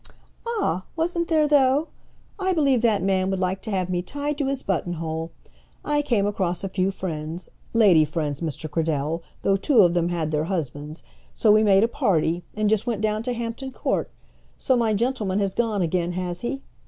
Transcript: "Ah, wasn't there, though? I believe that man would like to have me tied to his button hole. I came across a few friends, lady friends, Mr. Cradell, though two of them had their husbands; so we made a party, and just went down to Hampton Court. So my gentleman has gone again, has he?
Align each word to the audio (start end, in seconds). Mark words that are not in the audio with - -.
"Ah, 0.47 0.83
wasn't 0.95 1.27
there, 1.27 1.47
though? 1.47 1.89
I 2.39 2.53
believe 2.53 2.81
that 2.81 3.03
man 3.03 3.29
would 3.29 3.37
like 3.39 3.61
to 3.61 3.69
have 3.69 3.87
me 3.87 4.01
tied 4.01 4.35
to 4.39 4.47
his 4.47 4.63
button 4.63 4.93
hole. 4.93 5.29
I 5.85 6.01
came 6.01 6.25
across 6.25 6.63
a 6.63 6.69
few 6.69 6.89
friends, 6.89 7.49
lady 7.71 8.03
friends, 8.03 8.39
Mr. 8.39 8.67
Cradell, 8.67 9.21
though 9.43 9.57
two 9.57 9.81
of 9.83 9.93
them 9.93 10.09
had 10.09 10.31
their 10.31 10.45
husbands; 10.45 11.03
so 11.35 11.51
we 11.51 11.61
made 11.61 11.83
a 11.83 11.87
party, 11.87 12.43
and 12.55 12.67
just 12.67 12.87
went 12.87 13.01
down 13.01 13.21
to 13.21 13.33
Hampton 13.33 13.69
Court. 13.73 14.09
So 14.57 14.75
my 14.75 14.95
gentleman 14.95 15.37
has 15.37 15.53
gone 15.53 15.83
again, 15.83 16.13
has 16.13 16.41
he? 16.41 16.63